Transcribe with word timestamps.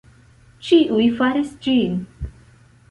Ĉiuj 0.69 1.05
faris 1.21 1.55
ĝin. 1.67 2.03